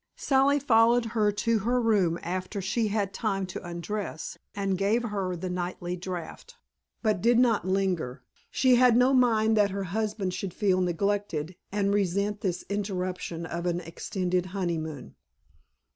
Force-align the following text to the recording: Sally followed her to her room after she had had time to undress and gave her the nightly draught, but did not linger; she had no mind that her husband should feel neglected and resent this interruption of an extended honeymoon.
Sally 0.17 0.57
followed 0.59 1.05
her 1.13 1.31
to 1.31 1.59
her 1.59 1.79
room 1.79 2.17
after 2.23 2.59
she 2.59 2.87
had 2.87 3.09
had 3.09 3.13
time 3.13 3.45
to 3.45 3.63
undress 3.63 4.35
and 4.55 4.75
gave 4.75 5.03
her 5.03 5.35
the 5.35 5.47
nightly 5.47 5.95
draught, 5.95 6.55
but 7.03 7.21
did 7.21 7.37
not 7.37 7.67
linger; 7.67 8.23
she 8.49 8.73
had 8.77 8.97
no 8.97 9.13
mind 9.13 9.55
that 9.57 9.69
her 9.69 9.83
husband 9.83 10.33
should 10.33 10.55
feel 10.55 10.81
neglected 10.81 11.55
and 11.71 11.93
resent 11.93 12.41
this 12.41 12.65
interruption 12.67 13.45
of 13.45 13.67
an 13.67 13.79
extended 13.79 14.47
honeymoon. 14.47 15.13